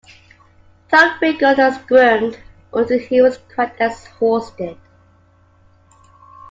Tom 0.89 1.11
wriggled 1.21 1.59
and 1.59 1.75
squirmed 1.75 2.39
until 2.73 2.97
he 2.97 3.21
was 3.21 3.37
quite 3.53 3.79
exhausted. 3.79 4.79